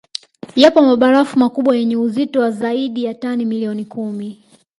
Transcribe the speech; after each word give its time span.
Yapo 0.61 0.81
mabarafu 0.81 1.39
makubwa 1.39 1.75
yenye 1.77 1.97
uzito 1.97 2.39
wa 2.41 2.51
zaidi 2.51 3.03
ya 3.03 3.13
tani 3.13 3.45
milioni 3.45 3.85
kumi 3.85 4.37